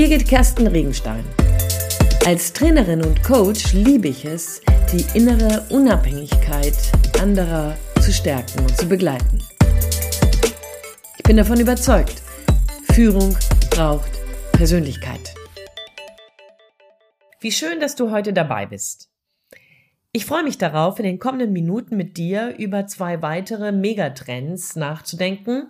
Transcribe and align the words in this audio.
Birgit 0.00 0.26
Kersten 0.26 0.66
Regenstein. 0.66 1.22
Als 2.24 2.54
Trainerin 2.54 3.04
und 3.04 3.22
Coach 3.22 3.74
liebe 3.74 4.08
ich 4.08 4.24
es, 4.24 4.62
die 4.90 5.04
innere 5.12 5.66
Unabhängigkeit 5.68 6.72
anderer 7.20 7.76
zu 8.00 8.10
stärken 8.10 8.60
und 8.60 8.74
zu 8.78 8.88
begleiten. 8.88 9.42
Ich 11.18 11.22
bin 11.24 11.36
davon 11.36 11.60
überzeugt, 11.60 12.22
Führung 12.94 13.36
braucht 13.68 14.10
Persönlichkeit. 14.52 15.34
Wie 17.40 17.52
schön, 17.52 17.78
dass 17.78 17.94
du 17.94 18.10
heute 18.10 18.32
dabei 18.32 18.64
bist. 18.64 19.09
Ich 20.12 20.26
freue 20.26 20.42
mich 20.42 20.58
darauf, 20.58 20.98
in 20.98 21.04
den 21.04 21.20
kommenden 21.20 21.52
Minuten 21.52 21.96
mit 21.96 22.16
dir 22.16 22.56
über 22.58 22.88
zwei 22.88 23.22
weitere 23.22 23.70
Megatrends 23.70 24.74
nachzudenken, 24.74 25.68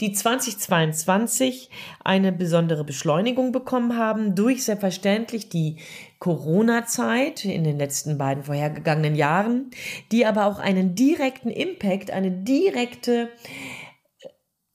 die 0.00 0.10
2022 0.10 1.70
eine 2.02 2.32
besondere 2.32 2.82
Beschleunigung 2.82 3.52
bekommen 3.52 3.96
haben 3.96 4.34
durch 4.34 4.64
selbstverständlich 4.64 5.50
die 5.50 5.76
Corona-Zeit 6.18 7.44
in 7.44 7.62
den 7.62 7.78
letzten 7.78 8.18
beiden 8.18 8.42
vorhergegangenen 8.42 9.14
Jahren, 9.14 9.70
die 10.10 10.26
aber 10.26 10.46
auch 10.46 10.58
einen 10.58 10.96
direkten 10.96 11.50
Impact, 11.50 12.10
eine 12.10 12.32
direkte 12.32 13.28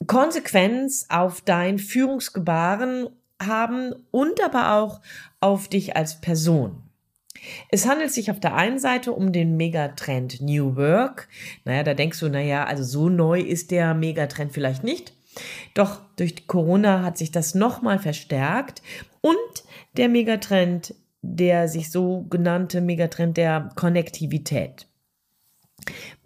Konsequenz 0.08 1.08
auf 1.10 1.42
dein 1.42 1.80
Führungsgebaren 1.80 3.10
haben 3.42 3.94
und 4.12 4.42
aber 4.42 4.76
auch 4.76 5.02
auf 5.42 5.68
dich 5.68 5.98
als 5.98 6.22
Person. 6.22 6.91
Es 7.70 7.88
handelt 7.88 8.12
sich 8.12 8.30
auf 8.32 8.40
der 8.40 8.56
einen 8.56 8.80
Seite 8.80 9.14
um 9.14 9.32
den 9.32 9.58
Megatrend 9.58 10.42
New 10.42 10.76
Work. 10.76 11.28
Naja, 11.66 11.84
da 11.84 11.94
denkst 11.94 12.20
du, 12.20 12.30
naja, 12.30 12.66
also 12.66 12.84
so 12.84 13.10
neu 13.10 13.40
ist 13.40 13.72
der 13.72 13.94
Megatrend 13.94 14.54
vielleicht 14.54 14.84
nicht. 14.84 15.14
Doch 15.74 16.02
durch 16.18 16.48
Corona 16.48 17.04
hat 17.04 17.18
sich 17.18 17.32
das 17.32 17.56
nochmal 17.56 18.00
verstärkt 18.00 18.82
und 19.22 19.36
der 19.98 20.10
Megatrend, 20.10 20.94
der 21.22 21.68
sich 21.68 21.92
so 21.92 22.26
genannte 22.30 22.82
Megatrend 22.82 23.38
der 23.38 23.70
Konnektivität. 23.76 24.88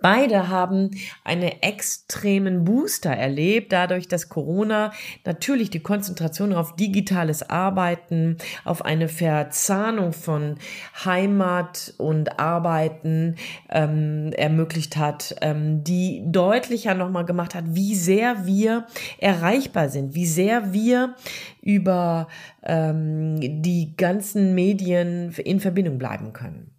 Beide 0.02 0.50
haben 0.50 0.92
einen 1.24 1.52
extremen 1.62 2.64
Booster 2.64 3.10
erlebt, 3.10 3.72
dadurch, 3.72 4.08
dass 4.08 4.30
Corona 4.30 4.92
natürlich 5.26 5.72
die 5.72 5.80
Konzentration 5.80 6.54
auf 6.54 6.76
digitales 6.76 7.50
Arbeiten, 7.50 8.38
auf 8.66 8.86
eine 8.86 9.08
Verzahnung 9.08 10.14
von 10.14 10.58
Heimat 11.06 11.96
und 11.98 12.40
Arbeiten 12.40 13.36
ähm, 13.70 14.32
ermöglicht 14.34 14.98
hat, 14.98 15.36
ähm, 15.42 15.84
die 15.84 16.22
deutlicher 16.26 16.94
nochmal 16.94 17.26
gemacht 17.26 17.56
hat, 17.56 17.64
wie 17.70 17.96
sehr 17.96 18.46
wir 18.46 18.86
erreichbar 19.18 19.90
sind, 19.90 20.14
wie 20.14 20.28
sehr 20.28 20.72
wir 20.72 21.16
über 21.62 22.28
ähm, 22.64 23.62
die 23.64 23.96
ganzen 23.98 24.54
Medien 24.54 25.32
in 25.32 25.60
Verbindung 25.60 25.98
bleiben 25.98 26.32
können. 26.32 26.72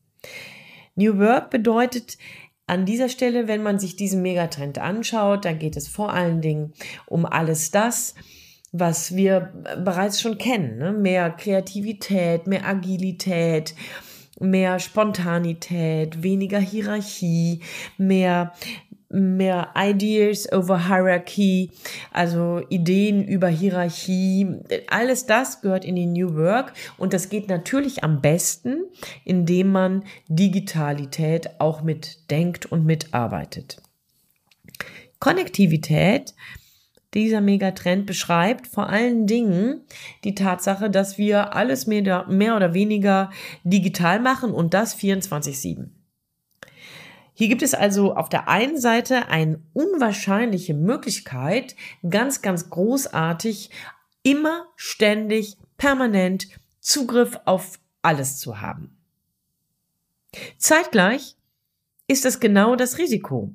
New 0.95 1.19
Work 1.19 1.51
bedeutet, 1.51 2.17
an 2.67 2.85
dieser 2.85 3.09
Stelle, 3.09 3.47
wenn 3.47 3.63
man 3.63 3.79
sich 3.79 3.97
diesen 3.97 4.23
Megatrend 4.23 4.79
anschaut, 4.79 5.45
dann 5.45 5.59
geht 5.59 5.77
es 5.77 5.89
vor 5.89 6.13
allen 6.13 6.41
Dingen 6.41 6.73
um 7.07 7.25
alles 7.25 7.71
das, 7.71 8.15
was 8.73 9.15
wir 9.15 9.53
bereits 9.85 10.21
schon 10.21 10.39
kennen. 10.39 10.79
Ne? 10.79 10.93
Mehr 10.93 11.31
Kreativität, 11.31 12.47
mehr 12.47 12.67
Agilität, 12.67 13.75
mehr 14.41 14.79
Spontanität, 14.81 16.23
weniger 16.23 16.59
Hierarchie, 16.59 17.61
mehr 17.97 18.53
mehr 19.09 19.73
Ideas 19.77 20.51
over 20.53 20.89
Hierarchy, 20.89 21.71
also 22.13 22.63
Ideen 22.69 23.27
über 23.27 23.49
Hierarchie. 23.49 24.47
Alles 24.89 25.27
das 25.27 25.61
gehört 25.61 25.85
in 25.85 25.97
die 25.97 26.07
New 26.07 26.35
Work 26.35 26.73
und 26.99 27.13
das 27.13 27.29
geht 27.29 27.49
natürlich 27.49 28.03
am 28.03 28.21
besten, 28.21 28.85
indem 29.25 29.73
man 29.73 30.05
Digitalität 30.29 31.61
auch 31.61 31.83
mitdenkt 31.83 32.67
und 32.67 32.85
mitarbeitet. 32.85 33.83
Konnektivität, 35.19 36.35
dieser 37.15 37.41
Megatrend 37.41 38.05
beschreibt 38.05 38.67
vor 38.67 38.91
allen 38.91 39.27
Dingen 39.27 39.81
die 40.25 40.35
Tatsache, 40.35 40.91
dass 40.91 41.17
wir 41.17 41.55
alles 41.55 41.87
mehr, 41.87 42.27
mehr 42.29 42.57
oder 42.57 42.75
weniger 42.75 43.31
digital 43.65 44.21
machen 44.21 44.51
und 44.51 44.75
das 44.75 44.97
24-7. 44.99 45.96
Hier 47.39 47.49
gibt 47.49 47.61
es 47.61 47.75
also 47.75 48.17
auf 48.17 48.31
der 48.31 48.49
einen 48.49 48.81
Seite 48.81 49.29
eine 49.29 49.61
unwahrscheinliche 49.75 50.73
Möglichkeit, 50.73 51.77
ganz, 52.09 52.41
ganz 52.41 52.71
großartig, 52.71 53.69
immer, 54.23 54.67
ständig, 54.75 55.59
permanent 55.77 56.49
Zugriff 56.81 57.39
auf 57.45 57.79
alles 58.01 58.39
zu 58.39 58.63
haben. 58.63 58.97
Zeitgleich 60.57 61.37
ist 62.09 62.25
das 62.25 62.41
genau 62.41 62.75
das 62.75 62.97
Risiko 62.97 63.53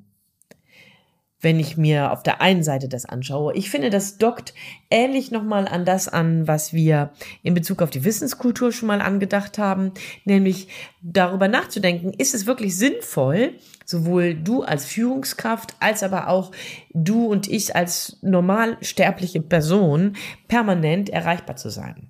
wenn 1.41 1.59
ich 1.59 1.75
mir 1.75 2.11
auf 2.11 2.23
der 2.23 2.39
einen 2.39 2.63
Seite 2.63 2.87
das 2.87 3.05
anschaue. 3.05 3.53
Ich 3.55 3.69
finde, 3.69 3.89
das 3.89 4.17
dockt 4.17 4.53
ähnlich 4.89 5.31
nochmal 5.31 5.67
an 5.67 5.85
das 5.85 6.07
an, 6.07 6.47
was 6.47 6.71
wir 6.71 7.11
in 7.43 7.53
Bezug 7.53 7.81
auf 7.81 7.89
die 7.89 8.03
Wissenskultur 8.03 8.71
schon 8.71 8.87
mal 8.87 9.01
angedacht 9.01 9.57
haben, 9.57 9.91
nämlich 10.23 10.67
darüber 11.01 11.47
nachzudenken, 11.47 12.13
ist 12.13 12.35
es 12.35 12.45
wirklich 12.45 12.77
sinnvoll, 12.77 13.55
sowohl 13.85 14.35
du 14.35 14.61
als 14.61 14.85
Führungskraft 14.85 15.75
als 15.79 16.03
aber 16.03 16.27
auch 16.27 16.51
du 16.93 17.25
und 17.25 17.47
ich 17.47 17.75
als 17.75 18.17
normal 18.21 18.77
sterbliche 18.81 19.41
Person 19.41 20.15
permanent 20.47 21.09
erreichbar 21.09 21.55
zu 21.55 21.69
sein. 21.69 22.09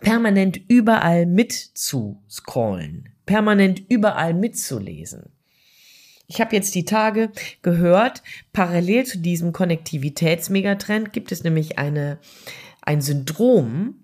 Permanent 0.00 0.60
überall 0.68 1.26
mitzuscrollen, 1.26 3.08
permanent 3.26 3.82
überall 3.88 4.34
mitzulesen. 4.34 5.32
Ich 6.26 6.40
habe 6.40 6.56
jetzt 6.56 6.74
die 6.74 6.84
Tage 6.84 7.30
gehört, 7.62 8.22
parallel 8.52 9.04
zu 9.04 9.18
diesem 9.18 9.52
Konnektivitätsmegatrend 9.52 11.12
gibt 11.12 11.32
es 11.32 11.44
nämlich 11.44 11.78
eine, 11.78 12.18
ein 12.82 13.00
Syndrom, 13.00 13.96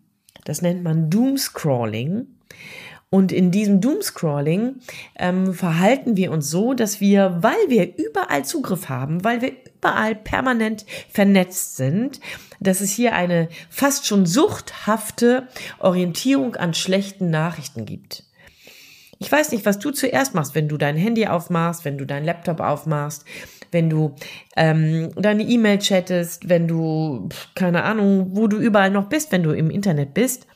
das 0.44 0.62
nennt 0.62 0.82
man 0.82 1.10
Doomscrawling. 1.10 2.26
Und 3.12 3.32
in 3.32 3.50
diesem 3.50 3.80
Doomscrawling 3.80 4.76
ähm, 5.18 5.52
verhalten 5.52 6.16
wir 6.16 6.30
uns 6.30 6.48
so, 6.48 6.74
dass 6.74 7.00
wir, 7.00 7.38
weil 7.40 7.68
wir 7.68 7.96
überall 7.98 8.44
Zugriff 8.44 8.88
haben, 8.88 9.24
weil 9.24 9.42
wir 9.42 9.52
überall 9.78 10.14
permanent 10.14 10.86
vernetzt 11.08 11.76
sind, 11.76 12.20
dass 12.60 12.80
es 12.80 12.92
hier 12.92 13.14
eine 13.14 13.48
fast 13.68 14.06
schon 14.06 14.26
suchthafte 14.26 15.48
Orientierung 15.80 16.54
an 16.54 16.72
schlechten 16.72 17.30
Nachrichten 17.30 17.84
gibt. 17.84 18.24
Ich 19.22 19.30
weiß 19.30 19.52
nicht, 19.52 19.66
was 19.66 19.78
du 19.78 19.90
zuerst 19.90 20.34
machst, 20.34 20.54
wenn 20.54 20.66
du 20.66 20.78
dein 20.78 20.96
Handy 20.96 21.26
aufmachst, 21.26 21.84
wenn 21.84 21.98
du 21.98 22.06
deinen 22.06 22.24
Laptop 22.24 22.58
aufmachst, 22.58 23.26
wenn 23.70 23.90
du 23.90 24.14
ähm, 24.56 25.10
deine 25.14 25.42
E-Mail 25.42 25.78
chattest, 25.78 26.48
wenn 26.48 26.66
du, 26.66 27.28
keine 27.54 27.84
Ahnung, 27.84 28.30
wo 28.34 28.46
du 28.46 28.56
überall 28.56 28.90
noch 28.90 29.10
bist, 29.10 29.30
wenn 29.30 29.42
du 29.42 29.50
im 29.50 29.68
Internet 29.68 30.14
bist. 30.14 30.46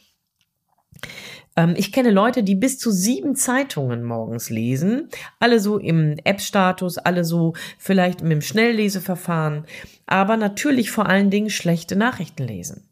Ähm, 1.56 1.74
ich 1.76 1.92
kenne 1.92 2.10
Leute, 2.10 2.42
die 2.42 2.54
bis 2.54 2.78
zu 2.78 2.91
sieben 2.91 3.36
Zeitungen 3.36 4.03
morgens 4.03 4.48
lesen, 4.48 5.10
alle 5.38 5.60
so 5.60 5.76
im 5.76 6.16
App-Status, 6.24 6.97
alle 6.97 7.26
so 7.26 7.53
vielleicht 7.78 8.22
mit 8.22 8.32
dem 8.32 8.41
Schnellleseverfahren, 8.41 9.66
aber 10.06 10.38
natürlich 10.38 10.91
vor 10.91 11.04
allen 11.04 11.28
Dingen 11.28 11.50
schlechte 11.50 11.97
Nachrichten 11.97 12.44
lesen. 12.44 12.88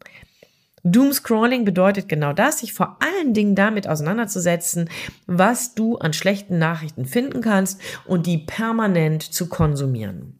Doomscrolling 0.84 1.64
bedeutet 1.64 2.08
genau 2.08 2.32
das, 2.32 2.58
sich 2.58 2.72
vor 2.72 2.98
allen 3.00 3.34
Dingen 3.34 3.54
damit 3.54 3.86
auseinanderzusetzen, 3.88 4.90
was 5.26 5.74
du 5.74 5.96
an 5.98 6.12
schlechten 6.12 6.58
Nachrichten 6.58 7.06
finden 7.06 7.40
kannst 7.40 7.80
und 8.06 8.26
die 8.26 8.38
permanent 8.38 9.22
zu 9.22 9.48
konsumieren. 9.48 10.38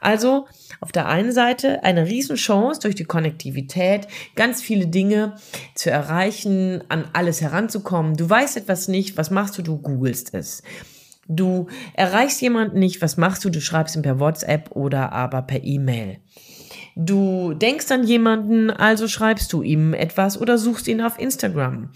Also 0.00 0.46
auf 0.80 0.92
der 0.92 1.06
einen 1.08 1.32
Seite 1.32 1.82
eine 1.84 2.06
Riesenchance 2.06 2.80
durch 2.80 2.94
die 2.94 3.04
Konnektivität, 3.04 4.06
ganz 4.34 4.62
viele 4.62 4.86
Dinge 4.86 5.34
zu 5.74 5.90
erreichen, 5.90 6.82
an 6.88 7.06
alles 7.12 7.40
heranzukommen. 7.40 8.16
Du 8.16 8.28
weißt 8.28 8.56
etwas 8.56 8.88
nicht, 8.88 9.16
was 9.16 9.30
machst 9.30 9.58
du? 9.58 9.62
Du 9.62 9.78
googelst 9.78 10.34
es. 10.34 10.62
Du 11.26 11.66
erreichst 11.92 12.40
jemanden 12.40 12.78
nicht, 12.78 13.02
was 13.02 13.18
machst 13.18 13.44
du? 13.44 13.50
Du 13.50 13.60
schreibst 13.60 13.96
ihn 13.96 14.02
per 14.02 14.18
WhatsApp 14.18 14.70
oder 14.70 15.12
aber 15.12 15.42
per 15.42 15.62
E-Mail. 15.62 16.18
Du 17.00 17.54
denkst 17.54 17.92
an 17.92 18.02
jemanden, 18.02 18.70
also 18.72 19.06
schreibst 19.06 19.52
du 19.52 19.62
ihm 19.62 19.94
etwas 19.94 20.40
oder 20.40 20.58
suchst 20.58 20.88
ihn 20.88 21.00
auf 21.00 21.16
Instagram 21.16 21.90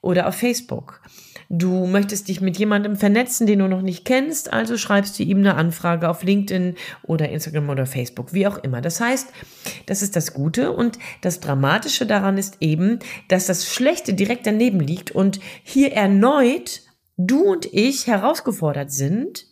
oder 0.00 0.26
auf 0.26 0.36
Facebook. 0.36 1.02
Du 1.50 1.86
möchtest 1.86 2.28
dich 2.28 2.40
mit 2.40 2.56
jemandem 2.56 2.96
vernetzen, 2.96 3.46
den 3.46 3.58
du 3.58 3.68
noch 3.68 3.82
nicht 3.82 4.06
kennst, 4.06 4.50
also 4.50 4.78
schreibst 4.78 5.18
du 5.18 5.22
ihm 5.22 5.38
eine 5.38 5.56
Anfrage 5.56 6.08
auf 6.08 6.22
LinkedIn 6.22 6.76
oder 7.02 7.28
Instagram 7.28 7.68
oder 7.68 7.84
Facebook, 7.84 8.32
wie 8.32 8.46
auch 8.46 8.56
immer. 8.56 8.80
Das 8.80 9.02
heißt, 9.02 9.28
das 9.84 10.00
ist 10.00 10.16
das 10.16 10.32
Gute 10.32 10.72
und 10.72 10.98
das 11.20 11.40
Dramatische 11.40 12.06
daran 12.06 12.38
ist 12.38 12.56
eben, 12.60 13.00
dass 13.28 13.44
das 13.44 13.70
Schlechte 13.70 14.14
direkt 14.14 14.46
daneben 14.46 14.80
liegt 14.80 15.10
und 15.10 15.40
hier 15.62 15.92
erneut 15.92 16.80
du 17.18 17.42
und 17.42 17.66
ich 17.66 18.06
herausgefordert 18.06 18.90
sind, 18.92 19.44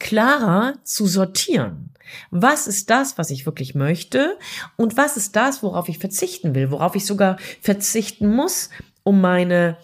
klarer 0.00 0.74
zu 0.82 1.06
sortieren. 1.06 1.93
Was 2.30 2.66
ist 2.66 2.90
das, 2.90 3.18
was 3.18 3.30
ich 3.30 3.46
wirklich 3.46 3.74
möchte? 3.74 4.38
Und 4.76 4.96
was 4.96 5.16
ist 5.16 5.36
das, 5.36 5.62
worauf 5.62 5.88
ich 5.88 5.98
verzichten 5.98 6.54
will, 6.54 6.70
worauf 6.70 6.94
ich 6.96 7.06
sogar 7.06 7.36
verzichten 7.60 8.28
muss, 8.28 8.70
um 9.02 9.20
meine 9.20 9.76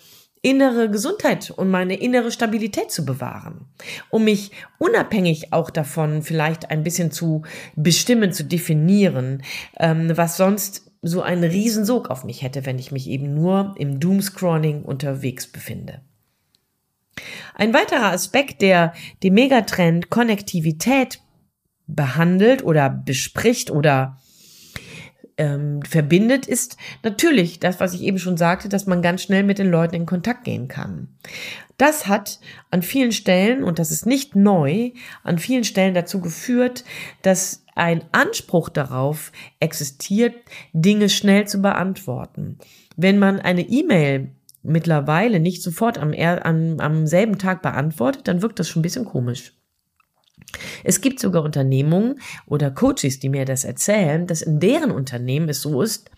innere 0.43 0.91
Gesundheit 0.91 1.51
und 1.51 1.71
meine 1.71 1.97
innere 1.97 2.33
Stabilität 2.33 2.91
zu 2.91 3.05
bewahren, 3.05 3.67
um 4.09 4.25
mich 4.25 4.53
unabhängig 4.79 5.53
auch 5.53 5.69
davon 5.71 6.23
vielleicht 6.23 6.71
ein 6.71 6.83
bisschen 6.83 7.11
zu 7.11 7.43
bestimmen, 7.77 8.33
zu 8.33 8.45
definieren, 8.45 9.43
ähm, 9.79 10.17
was 10.17 10.39
sonst 10.39 10.91
so 11.03 11.23
einen 11.23 11.45
Riesensog 11.45 12.11
auf 12.11 12.25
mich 12.25 12.43
hätte, 12.43 12.67
wenn 12.67 12.79
ich 12.79 12.93
mich 12.93 13.09
eben 13.09 13.35
nur 13.35 13.75
im 13.77 14.01
Doomscrolling 14.01 14.83
unterwegs 14.83 15.47
befinde. 15.47 16.01
Ein 17.55 17.75
weiterer 17.75 18.13
Aspekt, 18.13 18.63
der 18.63 18.95
den 19.23 19.35
Megatrend 19.35 20.09
Konnektivität 20.09 21.21
behandelt 21.95 22.65
oder 22.65 22.91
bespricht 22.91 23.71
oder 23.71 24.19
ähm, 25.41 25.81
verbindet, 25.83 26.47
ist 26.47 26.77
natürlich 27.03 27.61
das, 27.61 27.81
was 27.81 27.95
ich 27.95 28.03
eben 28.03 28.19
schon 28.19 28.37
sagte, 28.37 28.69
dass 28.69 28.87
man 28.87 29.01
ganz 29.01 29.23
schnell 29.23 29.43
mit 29.43 29.59
den 29.59 29.71
Leuten 29.71 29.95
in 29.95 30.07
Kontakt 30.07 30.45
gehen 30.45 30.69
kann. 30.69 31.09
Das 31.79 32.07
hat 32.07 32.41
an 32.71 32.83
vielen 32.83 33.13
Stellen, 33.13 33.65
und 33.65 33.79
das 33.79 33.91
ist 33.91 34.05
nicht 34.05 34.37
neu, 34.37 34.91
an 35.23 35.39
vielen 35.39 35.65
Stellen 35.65 35.95
dazu 35.95 36.21
geführt, 36.21 36.85
dass 37.23 37.65
ein 37.75 38.05
Anspruch 38.13 38.69
darauf 38.69 39.33
existiert, 39.61 40.35
Dinge 40.75 41.09
schnell 41.09 41.49
zu 41.49 41.63
beantworten. 41.63 42.59
Wenn 42.97 43.19
man 43.19 43.41
eine 43.41 43.63
E-Mail 43.63 44.33
mittlerweile 44.63 45.41
nicht 45.41 45.63
sofort 45.63 45.97
am, 45.97 46.13
am, 46.13 46.81
am 46.81 47.07
selben 47.07 47.39
Tag 47.39 47.63
beantwortet, 47.63 48.29
dann 48.29 48.43
wirkt 48.43 48.59
das 48.59 48.69
schon 48.69 48.81
ein 48.81 48.83
bisschen 48.83 49.07
komisch. 49.07 49.55
Es 50.85 51.01
gibt 51.01 51.21
sogar 51.21 51.43
Unternehmungen 51.45 52.21
oder 52.47 52.71
Coaches, 52.71 53.19
die 53.21 53.29
mir 53.29 53.45
das 53.45 53.65
erzählen, 53.65 54.27
dass 54.27 54.43
in 54.43 54.61
deren 54.61 54.91
Unternehmen 54.91 55.49
es 55.49 55.63
so 55.63 55.83
ist, 55.83 56.11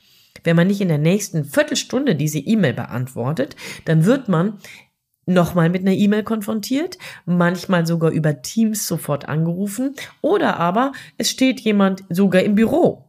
wenn 0.44 0.56
man 0.56 0.66
nicht 0.66 0.80
in 0.80 0.88
der 0.88 0.98
nächsten 0.98 1.44
Viertelstunde 1.44 2.16
diese 2.16 2.38
E-Mail 2.38 2.72
beantwortet, 2.72 3.56
dann 3.84 4.04
wird 4.04 4.28
man 4.28 4.58
nochmal 5.26 5.70
mit 5.70 5.82
einer 5.82 5.92
E-Mail 5.94 6.24
konfrontiert, 6.24 6.98
manchmal 7.26 7.86
sogar 7.86 8.10
über 8.10 8.42
Teams 8.42 8.86
sofort 8.86 9.28
angerufen 9.28 9.94
oder 10.20 10.58
aber 10.58 10.92
es 11.16 11.30
steht 11.30 11.60
jemand 11.60 12.02
sogar 12.08 12.42
im 12.42 12.54
Büro 12.54 13.04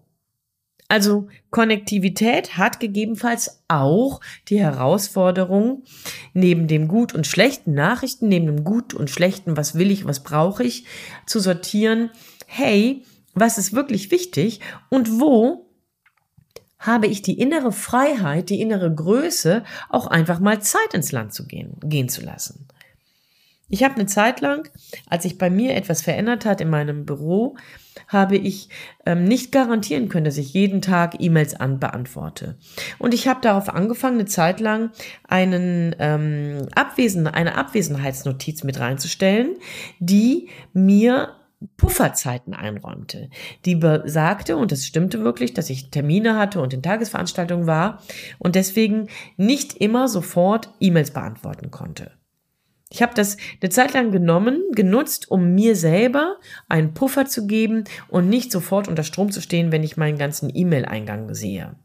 also 0.88 1.28
Konnektivität 1.50 2.58
hat 2.58 2.80
gegebenenfalls 2.80 3.64
auch 3.68 4.20
die 4.50 4.60
Herausforderung, 4.60 5.84
neben 6.34 6.68
dem 6.68 6.88
gut 6.88 7.14
und 7.14 7.26
schlechten 7.26 7.74
Nachrichten, 7.74 8.28
neben 8.28 8.46
dem 8.46 8.64
gut 8.64 8.94
und 8.94 9.10
schlechten, 9.10 9.58
was 9.58 9.76
will 9.76 9.92
ich, 9.92 10.06
was 10.06 10.24
brauche 10.24 10.64
ich, 10.64 10.86
zu 11.26 11.40
sortieren, 11.40 12.12
hey, 12.46 13.04
was 13.34 13.58
ist 13.58 13.74
wirklich 13.74 14.12
wichtig 14.12 14.60
und 14.90 15.20
wo 15.20 15.70
habe 16.78 17.08
ich 17.08 17.22
die 17.22 17.40
innere 17.40 17.72
Freiheit, 17.72 18.50
die 18.50 18.60
innere 18.60 18.94
Größe, 18.94 19.64
auch 19.90 20.08
einfach 20.08 20.40
mal 20.40 20.62
Zeit 20.62 20.94
ins 20.94 21.14
Land 21.14 21.34
zu 21.34 21.48
gehen, 21.48 21.78
gehen 21.82 22.10
zu 22.10 22.22
lassen. 22.22 22.68
Ich 23.74 23.84
habe 23.84 23.96
eine 23.96 24.06
Zeit 24.06 24.40
lang, 24.40 24.70
als 25.10 25.24
sich 25.24 25.40
bei 25.40 25.50
mir 25.50 25.76
etwas 25.76 26.04
verändert 26.04 26.46
hat 26.46 26.62
in 26.62 26.70
meinem 26.70 27.08
Büro, 27.08 27.56
habe 28.08 28.38
ich 28.38 28.70
ähm, 29.08 29.24
nicht 29.24 29.52
garantieren 29.52 30.10
können, 30.10 30.26
dass 30.26 30.38
ich 30.38 30.54
jeden 30.54 30.84
Tag 30.84 31.16
E-Mails 31.18 31.56
beantworte. 31.80 32.56
Und 33.00 33.16
ich 33.16 33.28
habe 33.28 33.42
darauf 33.42 33.70
angefangen, 33.70 34.20
eine 34.20 34.28
Zeit 34.28 34.60
lang 34.60 34.92
einen 35.28 35.96
ähm, 35.98 36.68
Abwesen, 36.76 37.26
eine 37.26 37.58
Abwesenheitsnotiz 37.58 38.64
mit 38.64 38.80
reinzustellen, 38.80 39.56
die 39.98 40.50
mir 40.74 41.30
Pufferzeiten 41.76 42.54
einräumte, 42.54 43.32
die 43.66 43.76
besagte, 43.76 44.56
und 44.56 44.72
das 44.72 44.86
stimmte 44.86 45.24
wirklich, 45.24 45.56
dass 45.56 45.72
ich 45.72 45.90
Termine 45.90 46.38
hatte 46.38 46.62
und 46.62 46.76
in 46.76 46.84
Tagesveranstaltungen 46.84 47.66
war 47.66 48.04
und 48.38 48.54
deswegen 48.54 49.08
nicht 49.36 49.74
immer 49.78 50.08
sofort 50.10 50.70
E-Mails 50.80 51.10
beantworten 51.10 51.72
konnte. 51.72 52.12
Ich 52.94 53.02
habe 53.02 53.16
das 53.16 53.38
eine 53.60 53.72
Zeit 53.72 53.94
lang 53.94 54.12
genommen, 54.12 54.62
genutzt, 54.72 55.32
um 55.32 55.56
mir 55.56 55.76
selber 55.76 56.38
einen 56.70 56.94
Puffer 56.94 57.26
zu 57.26 57.48
geben 57.48 57.86
und 58.08 58.30
nicht 58.30 58.52
sofort 58.52 58.88
unter 58.88 59.02
Strom 59.02 59.32
zu 59.32 59.42
stehen, 59.42 59.72
wenn 59.72 59.82
ich 59.82 59.98
meinen 59.98 60.20
ganzen 60.20 60.52
E-Mail-Eingang 60.54 61.34
sehe. 61.34 61.76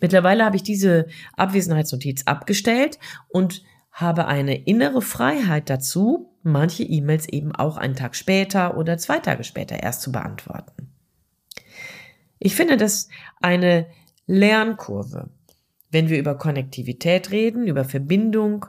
Mittlerweile 0.00 0.44
habe 0.44 0.56
ich 0.56 0.64
diese 0.64 1.06
Abwesenheitsnotiz 1.36 2.24
abgestellt 2.26 2.98
und 3.28 3.62
habe 3.92 4.26
eine 4.26 4.56
innere 4.56 5.00
Freiheit 5.00 5.70
dazu, 5.70 6.32
manche 6.42 6.82
E-Mails 6.82 7.28
eben 7.28 7.54
auch 7.54 7.76
einen 7.76 7.94
Tag 7.94 8.16
später 8.16 8.76
oder 8.76 8.98
zwei 8.98 9.20
Tage 9.20 9.44
später 9.44 9.80
erst 9.80 10.02
zu 10.02 10.10
beantworten. 10.10 10.90
Ich 12.40 12.56
finde 12.56 12.76
das 12.76 13.08
eine 13.40 13.86
Lernkurve, 14.26 15.30
wenn 15.92 16.08
wir 16.08 16.18
über 16.18 16.36
Konnektivität 16.36 17.30
reden, 17.30 17.68
über 17.68 17.84
Verbindung, 17.84 18.66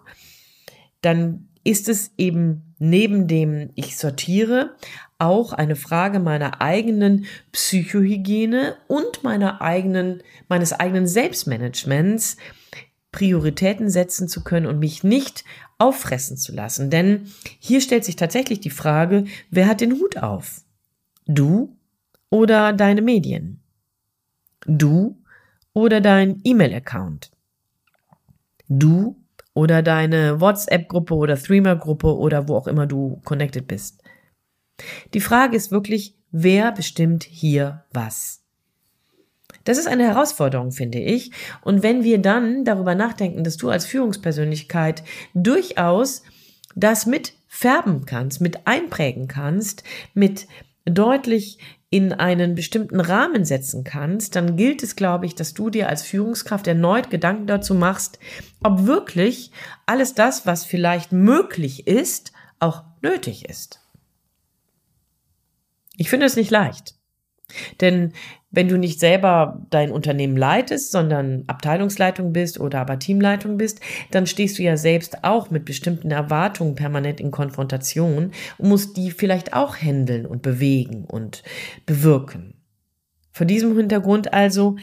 dann 1.02 1.50
ist 1.64 1.90
es 1.90 2.12
eben 2.18 2.74
neben 2.78 3.28
dem 3.28 3.72
ich 3.76 3.98
sortiere 3.98 4.76
auch 5.18 5.54
eine 5.54 5.76
Frage 5.76 6.20
meiner 6.20 6.62
eigenen 6.62 7.26
Psychohygiene 7.52 8.76
und 8.88 9.24
meiner 9.24 9.62
eigenen, 9.62 10.22
meines 10.50 10.74
eigenen 10.74 11.08
Selbstmanagements, 11.08 12.38
Prioritäten 13.12 13.90
setzen 13.90 14.28
zu 14.28 14.44
können 14.44 14.66
und 14.66 14.80
mich 14.80 15.06
nicht 15.06 15.46
auffressen 15.78 16.36
zu 16.36 16.54
lassen. 16.54 16.90
Denn 16.90 17.32
hier 17.60 17.80
stellt 17.80 18.04
sich 18.04 18.18
tatsächlich 18.18 18.60
die 18.60 18.70
Frage, 18.70 19.24
wer 19.50 19.68
hat 19.68 19.80
den 19.80 19.94
Hut 19.94 20.18
auf? 20.18 20.64
Du 21.26 21.78
oder 22.30 22.74
deine 22.74 23.02
Medien? 23.02 23.62
Du 24.66 25.18
oder 25.74 26.02
dein 26.02 26.42
E-Mail-Account? 26.44 27.32
Du 28.68 29.16
oder 29.56 29.82
deine 29.82 30.40
WhatsApp-Gruppe 30.40 31.16
oder 31.16 31.42
Threema-Gruppe 31.42 32.16
oder 32.16 32.48
wo 32.48 32.56
auch 32.56 32.68
immer 32.68 32.86
du 32.86 33.20
connected 33.24 33.68
bist. 33.68 34.04
Die 35.16 35.22
Frage 35.22 35.56
ist 35.56 35.72
wirklich, 35.72 36.16
wer 36.32 36.72
bestimmt 36.72 37.24
hier 37.24 37.86
was? 37.92 38.44
Das 39.64 39.80
ist 39.80 39.88
eine 39.88 40.04
Herausforderung, 40.04 40.72
finde 40.72 41.00
ich. 41.00 41.32
Und 41.62 41.82
wenn 41.82 42.04
wir 42.04 42.20
dann 42.20 42.66
darüber 42.66 42.94
nachdenken, 42.94 43.44
dass 43.44 43.58
du 43.58 43.70
als 43.70 43.86
Führungspersönlichkeit 43.86 45.04
durchaus 45.34 46.22
das 46.76 47.06
mit 47.06 47.34
färben 47.48 48.06
kannst, 48.06 48.42
mit 48.42 48.68
einprägen 48.68 49.28
kannst, 49.28 49.84
mit 50.14 50.48
deutlich 50.84 51.58
in 51.96 52.12
einen 52.12 52.56
bestimmten 52.56 53.00
Rahmen 53.00 53.46
setzen 53.46 53.86
kannst, 53.86 54.36
dann 54.36 54.58
gilt 54.58 54.84
es, 54.84 54.98
glaube 54.98 55.26
ich, 55.26 55.34
dass 55.34 55.54
du 55.54 55.70
dir 55.70 55.88
als 55.88 56.04
Führungskraft 56.04 56.68
erneut 56.68 57.10
Gedanken 57.10 57.48
dazu 57.48 57.74
machst, 57.74 58.20
ob 58.62 58.86
wirklich 58.86 59.52
alles 59.86 60.14
das, 60.14 60.46
was 60.46 60.66
vielleicht 60.66 61.14
möglich 61.14 61.88
ist, 61.88 62.34
auch 62.60 62.84
nötig 63.02 63.48
ist. 63.48 63.80
Ich 65.96 66.10
finde 66.10 66.26
es 66.26 66.36
nicht 66.36 66.52
leicht. 66.52 66.96
Denn 67.80 68.12
wenn 68.56 68.70
du 68.70 68.78
nicht 68.78 69.00
selber 69.00 69.62
dein 69.70 69.92
Unternehmen 69.92 70.38
leitest, 70.38 70.92
sondern 70.92 71.44
Abteilungsleitung 71.48 72.32
bist 72.34 72.60
oder 72.60 72.80
aber 72.80 73.00
Teamleitung 73.00 73.58
bist, 73.58 73.82
dann 74.12 74.26
stehst 74.26 74.58
du 74.58 74.64
ja 74.64 74.78
selbst 74.78 75.24
auch 75.24 75.52
mit 75.52 75.66
bestimmten 75.66 76.10
Erwartungen 76.12 76.76
permanent 76.76 77.20
in 77.20 77.32
Konfrontation 77.32 78.32
und 78.58 78.70
musst 78.70 78.98
die 78.98 79.12
vielleicht 79.12 79.54
auch 79.54 79.76
handeln 79.76 80.26
und 80.26 80.42
bewegen 80.42 81.06
und 81.06 81.44
bewirken. 81.86 82.54
Vor 83.32 83.46
diesem 83.46 83.76
Hintergrund 83.76 84.34
also 84.34 84.78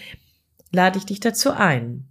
lade 0.70 0.98
ich 0.98 1.06
dich 1.06 1.20
dazu 1.20 1.52
ein. 1.52 2.04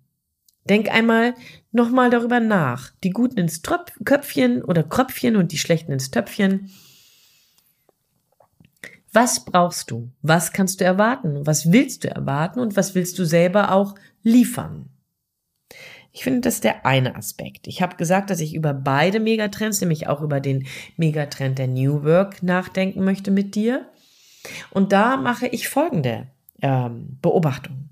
Denk 0.70 0.92
einmal 0.92 1.36
nochmal 1.72 2.10
darüber 2.10 2.40
nach. 2.40 2.92
Die 3.04 3.10
Guten 3.12 3.40
ins 3.40 3.62
Köpfchen 4.04 4.64
oder 4.64 4.84
Kröpfchen 4.84 5.36
und 5.36 5.52
die 5.52 5.58
Schlechten 5.58 5.92
ins 5.92 6.12
Töpfchen. 6.12 6.72
Was 9.12 9.44
brauchst 9.44 9.92
du? 9.92 10.10
Was 10.22 10.54
kannst 10.54 10.80
du 10.80 10.86
erwarten? 10.86 11.46
Was 11.46 11.72
willst 11.72 12.04
du 12.04 12.10
erwarten? 12.10 12.60
Und 12.60 12.78
was 12.78 12.96
willst 12.96 13.20
du 13.20 13.26
selber 13.26 13.72
auch 13.72 13.96
liefern? 14.24 14.90
Ich 16.14 16.24
finde, 16.24 16.42
das 16.42 16.56
ist 16.56 16.64
der 16.64 16.86
eine 16.86 17.16
Aspekt. 17.16 17.68
Ich 17.68 17.82
habe 17.82 17.96
gesagt, 17.96 18.30
dass 18.30 18.42
ich 18.42 18.54
über 18.54 18.74
beide 18.74 19.20
Megatrends, 19.20 19.80
nämlich 19.80 20.08
auch 20.08 20.22
über 20.22 20.40
den 20.40 20.68
Megatrend 20.98 21.58
der 21.58 21.68
New 21.68 22.04
Work 22.04 22.44
nachdenken 22.44 23.04
möchte 23.04 23.32
mit 23.32 23.56
dir. 23.56 23.90
Und 24.72 24.92
da 24.92 25.18
mache 25.18 25.48
ich 25.48 25.70
folgende 25.70 26.28
ähm, 26.62 27.18
Beobachtung. 27.22 27.90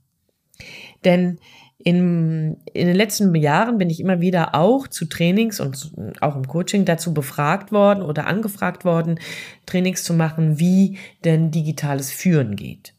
Denn 1.05 1.39
in, 1.81 2.57
in 2.74 2.88
den 2.88 2.95
letzten 2.95 3.33
Jahren 3.36 3.77
bin 3.77 3.89
ich 3.89 4.01
immer 4.01 4.19
wieder 4.19 4.53
auch 4.53 4.88
zu 4.88 5.05
Trainings 5.05 5.62
und 5.62 5.93
auch 6.19 6.36
im 6.36 6.45
Coaching 6.45 6.83
dazu 6.83 7.13
befragt 7.13 7.71
worden 7.71 8.03
oder 8.03 8.27
angefragt 8.27 8.83
worden, 8.83 9.19
Trainings 9.65 10.03
zu 10.03 10.13
machen, 10.13 10.59
wie 10.59 10.98
denn 11.24 11.51
digitales 11.51 12.12
Führen 12.12 12.57
geht. 12.57 12.95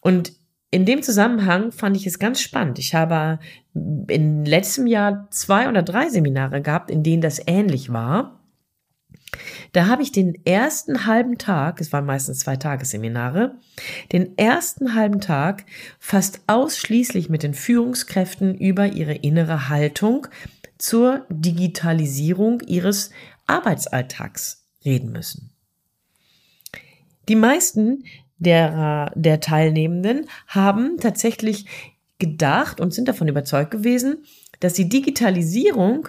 Und 0.00 0.32
in 0.70 0.84
dem 0.84 1.02
Zusammenhang 1.02 1.72
fand 1.72 1.96
ich 1.96 2.06
es 2.06 2.20
ganz 2.20 2.40
spannend. 2.40 2.78
Ich 2.78 2.94
habe 2.94 3.40
in 3.74 4.44
letztem 4.44 4.86
Jahr 4.86 5.28
zwei 5.30 5.68
oder 5.68 5.82
drei 5.82 6.08
Seminare 6.08 6.62
gehabt, 6.62 6.90
in 6.90 7.02
denen 7.02 7.22
das 7.22 7.40
ähnlich 7.46 7.92
war. 7.92 8.43
Da 9.74 9.88
habe 9.88 10.02
ich 10.02 10.12
den 10.12 10.38
ersten 10.46 11.04
halben 11.04 11.36
Tag, 11.36 11.80
es 11.80 11.92
waren 11.92 12.06
meistens 12.06 12.38
zwei 12.38 12.54
Tagesseminare, 12.54 13.56
den 14.12 14.38
ersten 14.38 14.94
halben 14.94 15.20
Tag 15.20 15.66
fast 15.98 16.42
ausschließlich 16.46 17.28
mit 17.28 17.42
den 17.42 17.54
Führungskräften 17.54 18.56
über 18.56 18.86
ihre 18.86 19.14
innere 19.14 19.68
Haltung 19.68 20.28
zur 20.78 21.26
Digitalisierung 21.28 22.60
ihres 22.60 23.10
Arbeitsalltags 23.48 24.64
reden 24.84 25.10
müssen. 25.10 25.50
Die 27.28 27.36
meisten 27.36 28.04
der, 28.38 29.10
der 29.16 29.40
Teilnehmenden 29.40 30.26
haben 30.46 30.98
tatsächlich 31.00 31.66
gedacht 32.20 32.80
und 32.80 32.94
sind 32.94 33.08
davon 33.08 33.26
überzeugt 33.26 33.72
gewesen, 33.72 34.24
dass 34.60 34.74
die 34.74 34.88
Digitalisierung 34.88 36.08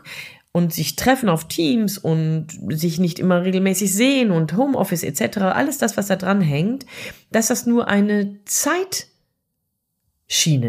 und 0.55 0.73
sich 0.73 0.95
treffen 0.95 1.27
auf 1.27 1.49
Teams 1.49 1.97
und 1.97 2.47
sich 2.69 2.97
nicht 2.97 3.19
immer 3.19 3.43
regelmäßig 3.43 3.93
sehen 3.93 4.31
und 4.31 4.55
Homeoffice 4.55 5.03
etc., 5.03 5.39
alles 5.39 5.79
das, 5.79 5.97
was 5.97 6.07
da 6.07 6.15
dran 6.15 6.39
hängt, 6.39 6.85
dass 7.29 7.47
das 7.47 7.65
nur 7.65 7.89
eine 7.89 8.39
Zeitschiene 8.45 9.11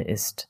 ist. 0.03 0.49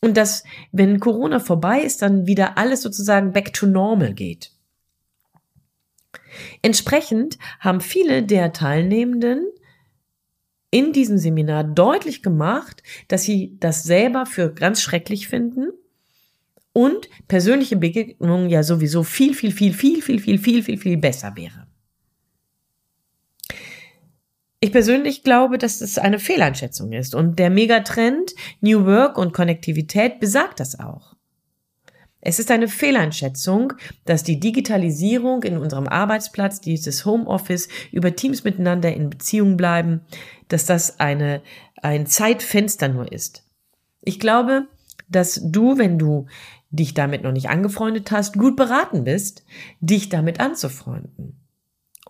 Und 0.00 0.16
dass, 0.16 0.44
wenn 0.72 0.98
Corona 0.98 1.40
vorbei 1.40 1.82
ist, 1.82 2.00
dann 2.00 2.26
wieder 2.26 2.56
alles 2.56 2.80
sozusagen 2.80 3.34
back 3.34 3.52
to 3.52 3.66
normal 3.66 4.14
geht. 4.14 4.52
Entsprechend 6.62 7.36
haben 7.58 7.82
viele 7.82 8.22
der 8.22 8.54
Teilnehmenden 8.54 9.44
in 10.70 10.94
diesem 10.94 11.18
Seminar 11.18 11.64
deutlich 11.64 12.22
gemacht, 12.22 12.82
dass 13.08 13.24
sie 13.24 13.58
das 13.60 13.82
selber 13.82 14.24
für 14.24 14.54
ganz 14.54 14.80
schrecklich 14.80 15.28
finden 15.28 15.68
und 16.72 17.08
persönliche 17.28 17.76
Begegnungen 17.76 18.48
ja 18.48 18.62
sowieso 18.62 19.02
viel, 19.02 19.34
viel, 19.34 19.52
viel, 19.52 19.74
viel, 19.74 20.02
viel, 20.02 20.20
viel, 20.20 20.38
viel, 20.38 20.62
viel, 20.62 20.78
viel 20.78 20.96
besser 20.96 21.34
wäre. 21.36 21.66
Ich 24.60 24.72
persönlich 24.72 25.22
glaube, 25.22 25.56
dass 25.56 25.80
es 25.80 25.96
eine 25.96 26.18
Fehleinschätzung 26.18 26.92
ist 26.92 27.14
und 27.14 27.38
der 27.38 27.48
Megatrend 27.48 28.34
New 28.60 28.84
Work 28.84 29.16
und 29.16 29.32
Konnektivität 29.32 30.20
besagt 30.20 30.60
das 30.60 30.78
auch. 30.78 31.14
Es 32.20 32.38
ist 32.38 32.50
eine 32.50 32.68
Fehleinschätzung, 32.68 33.72
dass 34.04 34.22
die 34.22 34.38
Digitalisierung 34.38 35.42
in 35.44 35.56
unserem 35.56 35.88
Arbeitsplatz, 35.88 36.60
dieses 36.60 37.06
Homeoffice, 37.06 37.68
über 37.92 38.14
Teams 38.14 38.44
miteinander 38.44 38.92
in 38.94 39.08
Beziehung 39.08 39.56
bleiben, 39.56 40.02
dass 40.48 40.66
das 40.66 41.00
eine, 41.00 41.40
ein 41.80 42.06
Zeitfenster 42.06 42.88
nur 42.88 43.10
ist. 43.10 43.46
Ich 44.02 44.20
glaube, 44.20 44.66
dass 45.08 45.40
du, 45.42 45.78
wenn 45.78 45.98
du 45.98 46.26
dich 46.70 46.94
damit 46.94 47.22
noch 47.22 47.32
nicht 47.32 47.48
angefreundet 47.48 48.10
hast, 48.10 48.34
gut 48.34 48.56
beraten 48.56 49.04
bist, 49.04 49.44
dich 49.80 50.08
damit 50.08 50.40
anzufreunden. 50.40 51.40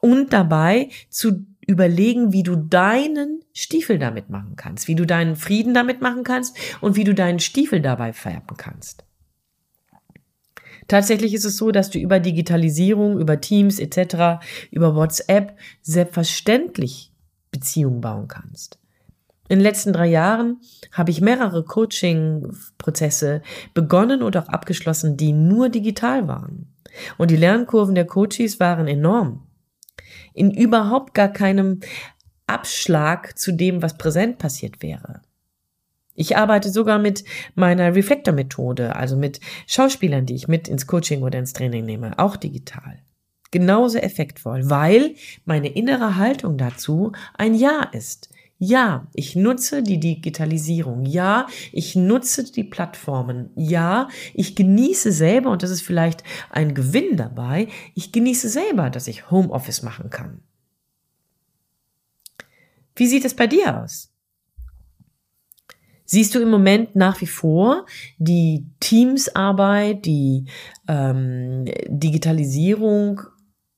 Und 0.01 0.33
dabei 0.33 0.89
zu 1.09 1.47
überlegen, 1.67 2.33
wie 2.33 2.43
du 2.43 2.57
deinen 2.57 3.43
Stiefel 3.53 3.99
damit 3.99 4.29
machen 4.29 4.57
kannst, 4.57 4.89
wie 4.89 4.95
du 4.95 5.07
deinen 5.07 5.37
Frieden 5.37 5.75
damit 5.75 6.01
machen 6.01 6.25
kannst 6.25 6.57
und 6.81 6.97
wie 6.97 7.05
du 7.05 7.15
deinen 7.15 7.39
Stiefel 7.39 7.81
dabei 7.81 8.13
färben 8.13 8.57
kannst. 8.57 9.05
Tatsächlich 10.89 11.35
ist 11.35 11.45
es 11.45 11.57
so, 11.57 11.71
dass 11.71 11.91
du 11.91 12.01
über 12.01 12.19
Digitalisierung, 12.19 13.21
über 13.21 13.41
Teams 13.41 13.79
etc., 13.79 14.43
über 14.73 14.97
WhatsApp 14.97 15.57
selbstverständlich 15.83 17.13
Beziehungen 17.53 18.01
bauen 18.01 18.27
kannst. 18.27 18.80
In 19.51 19.59
den 19.59 19.65
letzten 19.65 19.93
drei 19.93 20.07
Jahren 20.07 20.61
habe 20.93 21.11
ich 21.11 21.21
mehrere 21.21 21.65
Coaching-Prozesse 21.65 23.43
begonnen 23.75 24.23
und 24.23 24.37
auch 24.37 24.47
abgeschlossen, 24.47 25.17
die 25.17 25.33
nur 25.33 25.71
digital 25.71 26.29
waren. 26.29 26.73
Und 27.19 27.33
die 27.33 27.37
Lernkurven 27.37 27.97
der 27.97 28.07
Coaches 28.07 28.61
waren 28.61 28.87
enorm. 28.87 29.49
In 30.35 30.53
überhaupt 30.53 31.15
gar 31.15 31.27
keinem 31.27 31.81
Abschlag 32.47 33.37
zu 33.37 33.51
dem, 33.51 33.83
was 33.83 33.99
präsent 33.99 34.39
passiert 34.39 34.85
wäre. 34.85 35.21
Ich 36.15 36.37
arbeite 36.37 36.71
sogar 36.71 37.01
mit 37.01 37.25
meiner 37.57 37.93
Reflektor-Methode, 37.97 38.95
also 38.95 39.17
mit 39.17 39.41
Schauspielern, 39.67 40.27
die 40.27 40.37
ich 40.37 40.47
mit 40.47 40.69
ins 40.69 40.87
Coaching 40.87 41.23
oder 41.23 41.41
ins 41.41 41.55
Training 41.55 41.85
nehme, 41.85 42.17
auch 42.21 42.37
digital. 42.37 43.01
Genauso 43.51 43.99
effektvoll, 43.99 44.71
weil 44.71 45.17
meine 45.45 45.71
innere 45.75 46.15
Haltung 46.15 46.57
dazu 46.57 47.11
ein 47.37 47.57
Ja 47.57 47.89
ist. 47.91 48.31
Ja, 48.63 49.09
ich 49.15 49.37
nutze 49.37 49.83
die 49.83 49.99
Digitalisierung. 49.99 51.07
Ja, 51.07 51.47
ich 51.73 51.97
nutze 51.97 52.45
die 52.45 52.63
Plattformen. 52.63 53.49
Ja, 53.57 54.09
ich 54.35 54.55
genieße 54.55 55.13
selber, 55.13 55.51
und 55.51 55.63
das 55.63 55.71
ist 55.71 55.81
vielleicht 55.81 56.23
ein 56.51 56.75
Gewinn 56.75 57.17
dabei, 57.17 57.69
ich 57.95 58.13
genieße 58.13 58.51
selber, 58.51 58.91
dass 58.91 59.09
ich 59.09 59.31
Homeoffice 59.31 59.83
machen 59.83 60.11
kann. 60.11 60.43
Wie 62.95 63.07
sieht 63.07 63.25
es 63.25 63.35
bei 63.35 63.47
dir 63.47 63.83
aus? 63.83 64.13
Siehst 66.05 66.35
du 66.35 66.41
im 66.41 66.51
Moment 66.51 66.95
nach 66.95 67.19
wie 67.23 67.27
vor 67.27 67.87
die 68.19 68.67
Teamsarbeit, 68.79 70.05
die 70.05 70.45
ähm, 70.87 71.65
Digitalisierung, 71.89 73.23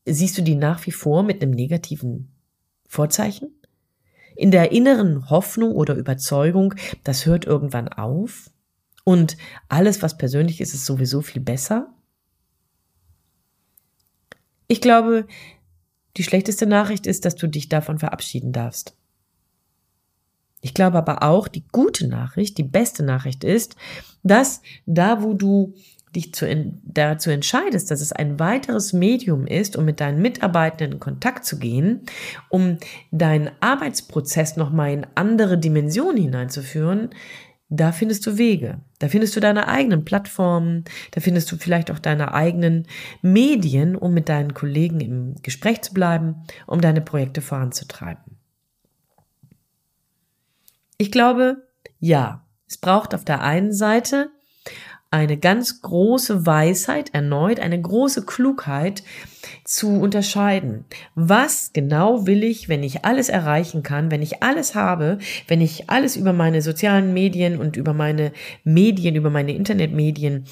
siehst 0.07 0.39
du 0.39 0.43
die 0.43 0.57
nach 0.57 0.85
wie 0.87 0.93
vor 0.93 1.23
mit 1.23 1.41
einem 1.41 1.53
negativen 1.53 2.33
Vorzeichen? 2.89 3.62
In 4.43 4.51
der 4.51 4.73
inneren 4.73 5.31
Hoffnung 5.31 5.71
oder 5.71 5.95
Überzeugung, 5.95 6.75
das 7.05 7.27
hört 7.27 7.45
irgendwann 7.45 7.89
auf 7.89 8.51
und 9.05 9.37
alles, 9.69 10.03
was 10.03 10.19
persönlich 10.19 10.61
ist, 10.61 10.75
ist 10.75 10.85
sowieso 10.85 11.23
viel 11.23 11.41
besser? 11.41 11.95
Ich 14.67 14.81
glaube, 14.81 15.29
die 16.17 16.25
schlechteste 16.25 16.67
Nachricht 16.67 17.07
ist, 17.07 17.25
dass 17.25 17.37
du 17.37 17.47
dich 17.47 17.69
davon 17.69 18.01
verabschieden 18.01 18.53
darfst. 18.53 18.97
Ich 20.61 20.75
glaube 20.75 20.99
aber 20.99 21.23
auch, 21.23 21.47
die 21.47 21.65
gute 21.71 22.09
Nachricht, 22.09 22.59
die 22.59 22.65
beste 22.65 23.05
Nachricht 23.05 23.45
ist, 23.45 23.77
dass 24.25 24.61
da, 24.87 25.23
wo 25.23 25.35
du 25.35 25.73
dich 26.15 26.35
zu, 26.35 26.47
dazu 26.85 27.31
entscheidest, 27.31 27.91
dass 27.91 28.01
es 28.01 28.13
ein 28.13 28.39
weiteres 28.39 28.93
Medium 28.93 29.47
ist, 29.47 29.77
um 29.77 29.85
mit 29.85 30.01
deinen 30.01 30.21
Mitarbeitenden 30.21 30.93
in 30.93 31.01
Kontakt 31.01 31.45
zu 31.45 31.59
gehen, 31.59 32.03
um 32.49 32.79
deinen 33.11 33.51
Arbeitsprozess 33.61 34.57
nochmal 34.57 34.93
in 34.93 35.07
andere 35.15 35.59
Dimensionen 35.59 36.23
hineinzuführen, 36.23 37.11
da 37.75 37.91
findest 37.91 38.27
du 38.27 38.37
Wege. 38.37 38.81
Da 38.99 39.09
findest 39.09 39.35
du 39.35 39.41
deine 39.41 39.67
eigenen 39.67 40.05
Plattformen, 40.05 40.85
da 41.13 41.23
findest 41.23 41.51
du 41.51 41.57
vielleicht 41.57 41.91
auch 41.91 41.99
deine 41.99 42.35
eigenen 42.35 42.87
Medien, 43.23 43.97
um 43.97 44.13
mit 44.13 44.29
deinen 44.29 44.53
Kollegen 44.53 45.01
im 45.01 45.35
Gespräch 45.43 45.81
zu 45.81 45.95
bleiben, 45.95 46.45
um 46.67 46.83
deine 46.83 47.01
Projekte 47.01 47.41
voranzutreiben. 47.41 48.37
Ich 50.99 51.11
glaube, 51.11 51.67
ja, 51.99 52.47
es 52.69 52.77
braucht 52.77 53.15
auf 53.15 53.25
der 53.25 53.41
einen 53.43 53.73
Seite 53.73 54.31
eine 55.13 55.37
ganz 55.37 55.83
große 55.83 56.47
Weisheit, 56.47 57.15
erneut 57.15 57.61
eine 57.61 57.81
große 57.81 58.25
Klugheit 58.25 59.03
zu 59.65 60.01
unterscheiden. 60.01 60.87
Was 61.15 61.73
genau 61.73 62.27
will 62.27 62.43
ich, 62.43 62.69
wenn 62.69 62.83
ich 62.83 63.05
alles 63.05 63.29
erreichen 63.29 63.83
kann, 63.83 64.11
wenn 64.11 64.23
ich 64.23 64.43
alles 64.43 64.75
habe, 64.75 65.19
wenn 65.49 65.61
ich 65.61 65.91
alles 65.91 66.17
über 66.17 66.33
meine 66.33 66.63
sozialen 66.63 67.13
Medien 67.13 67.59
und 67.59 67.77
über 67.77 67.93
meine 67.93 68.33
Medien, 68.65 69.15
über 69.15 69.31
meine 69.31 69.55
Internetmedien 69.55 70.47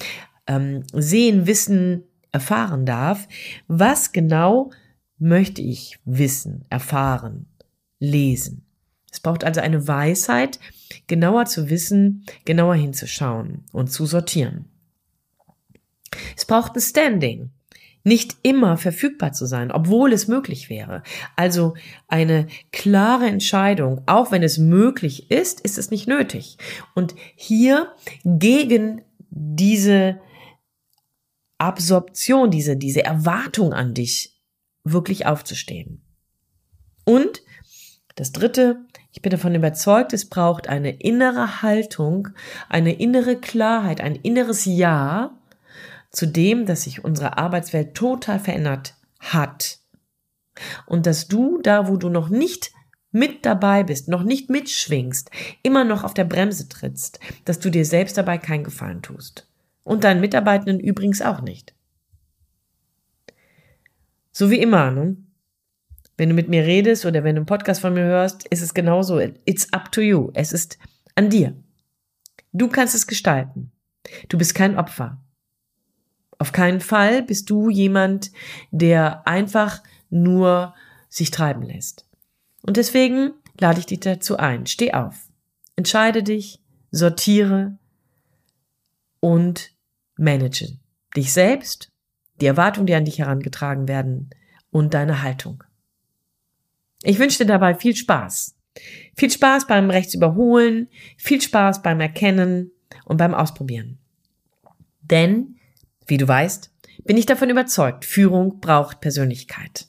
ähm, 0.47 0.83
sehen, 0.93 1.47
wissen, 1.47 2.03
erfahren 2.31 2.85
darf? 2.85 3.27
Was 3.67 4.11
genau 4.11 4.71
möchte 5.17 5.61
ich 5.61 5.97
wissen, 6.05 6.65
erfahren, 6.69 7.47
lesen? 7.99 8.70
Es 9.11 9.19
braucht 9.19 9.43
also 9.43 9.61
eine 9.61 9.87
Weisheit, 9.87 10.59
genauer 11.07 11.45
zu 11.45 11.69
wissen, 11.69 12.25
genauer 12.45 12.75
hinzuschauen 12.75 13.65
und 13.71 13.91
zu 13.91 14.05
sortieren. 14.05 14.65
Es 16.35 16.45
braucht 16.45 16.75
ein 16.75 16.81
Standing, 16.81 17.51
nicht 18.03 18.37
immer 18.41 18.77
verfügbar 18.77 19.33
zu 19.33 19.45
sein, 19.45 19.71
obwohl 19.71 20.11
es 20.13 20.27
möglich 20.27 20.69
wäre. 20.69 21.03
Also 21.35 21.75
eine 22.07 22.47
klare 22.71 23.27
Entscheidung, 23.27 24.01
auch 24.07 24.31
wenn 24.31 24.43
es 24.43 24.57
möglich 24.57 25.29
ist, 25.29 25.61
ist 25.61 25.77
es 25.77 25.91
nicht 25.91 26.07
nötig. 26.07 26.57
Und 26.95 27.15
hier 27.35 27.91
gegen 28.23 29.01
diese 29.29 30.19
Absorption, 31.57 32.49
diese, 32.49 32.75
diese 32.75 33.03
Erwartung 33.03 33.73
an 33.73 33.93
dich 33.93 34.41
wirklich 34.83 35.27
aufzustehen. 35.27 36.01
Und 37.05 37.43
das 38.15 38.31
dritte, 38.31 38.77
ich 39.11 39.21
bin 39.21 39.31
davon 39.31 39.55
überzeugt, 39.55 40.13
es 40.13 40.29
braucht 40.29 40.67
eine 40.67 40.91
innere 40.91 41.61
Haltung, 41.61 42.29
eine 42.69 42.93
innere 42.93 43.35
Klarheit, 43.37 44.01
ein 44.01 44.15
inneres 44.15 44.65
Ja 44.65 45.37
zu 46.11 46.25
dem, 46.25 46.65
dass 46.65 46.83
sich 46.83 47.03
unsere 47.03 47.37
Arbeitswelt 47.37 47.95
total 47.95 48.39
verändert 48.39 48.95
hat. 49.19 49.79
Und 50.85 51.05
dass 51.05 51.27
du 51.27 51.59
da, 51.61 51.87
wo 51.87 51.95
du 51.97 52.09
noch 52.09 52.29
nicht 52.29 52.71
mit 53.11 53.45
dabei 53.45 53.83
bist, 53.83 54.07
noch 54.07 54.23
nicht 54.23 54.49
mitschwingst, 54.49 55.31
immer 55.63 55.83
noch 55.83 56.03
auf 56.03 56.13
der 56.13 56.23
Bremse 56.23 56.69
trittst, 56.69 57.19
dass 57.45 57.59
du 57.59 57.69
dir 57.69 57.85
selbst 57.85 58.17
dabei 58.17 58.37
keinen 58.37 58.63
Gefallen 58.63 59.01
tust. 59.01 59.47
Und 59.83 60.03
deinen 60.03 60.21
Mitarbeitenden 60.21 60.79
übrigens 60.79 61.21
auch 61.21 61.41
nicht. 61.41 61.73
So 64.31 64.49
wie 64.49 64.59
immer, 64.59 64.91
ne? 64.91 65.17
Wenn 66.21 66.29
du 66.29 66.35
mit 66.35 66.49
mir 66.49 66.63
redest 66.67 67.07
oder 67.07 67.23
wenn 67.23 67.33
du 67.33 67.39
einen 67.39 67.45
Podcast 67.47 67.81
von 67.81 67.95
mir 67.95 68.03
hörst, 68.03 68.45
ist 68.49 68.61
es 68.61 68.75
genauso. 68.75 69.19
It's 69.19 69.73
up 69.73 69.91
to 69.91 70.01
you. 70.01 70.29
Es 70.35 70.53
ist 70.53 70.77
an 71.15 71.31
dir. 71.31 71.55
Du 72.53 72.67
kannst 72.67 72.93
es 72.93 73.07
gestalten. 73.07 73.71
Du 74.29 74.37
bist 74.37 74.53
kein 74.53 74.77
Opfer. 74.77 75.19
Auf 76.37 76.51
keinen 76.51 76.79
Fall 76.79 77.23
bist 77.23 77.49
du 77.49 77.71
jemand, 77.71 78.31
der 78.69 79.27
einfach 79.27 79.81
nur 80.11 80.75
sich 81.09 81.31
treiben 81.31 81.63
lässt. 81.63 82.05
Und 82.61 82.77
deswegen 82.77 83.31
lade 83.59 83.79
ich 83.79 83.87
dich 83.87 84.01
dazu 84.01 84.37
ein. 84.37 84.67
Steh 84.67 84.93
auf. 84.93 85.27
Entscheide 85.75 86.21
dich, 86.21 86.61
sortiere 86.91 87.79
und 89.19 89.71
manage 90.17 90.77
dich 91.17 91.33
selbst, 91.33 91.91
die 92.41 92.45
Erwartungen, 92.45 92.85
die 92.85 92.93
an 92.93 93.05
dich 93.05 93.17
herangetragen 93.17 93.87
werden 93.87 94.29
und 94.69 94.93
deine 94.93 95.23
Haltung. 95.23 95.63
Ich 97.03 97.19
wünsche 97.19 97.39
dir 97.39 97.45
dabei 97.45 97.75
viel 97.75 97.95
Spaß. 97.95 98.55
Viel 99.15 99.31
Spaß 99.31 99.67
beim 99.67 99.89
Rechtsüberholen, 99.89 100.87
viel 101.17 101.41
Spaß 101.41 101.81
beim 101.81 101.99
Erkennen 101.99 102.71
und 103.05 103.17
beim 103.17 103.33
Ausprobieren. 103.33 103.97
Denn, 105.01 105.57
wie 106.07 106.17
du 106.17 106.27
weißt, 106.27 106.71
bin 107.03 107.17
ich 107.17 107.25
davon 107.25 107.49
überzeugt, 107.49 108.05
Führung 108.05 108.59
braucht 108.59 109.01
Persönlichkeit. 109.01 109.87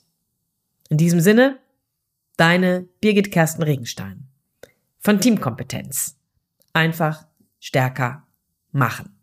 In 0.88 0.96
diesem 0.96 1.20
Sinne, 1.20 1.58
deine 2.36 2.88
Birgit 3.00 3.30
Kersten 3.30 3.62
Regenstein 3.62 4.26
von 4.98 5.20
Teamkompetenz. 5.20 6.16
Einfach 6.72 7.26
stärker 7.60 8.26
machen. 8.70 9.14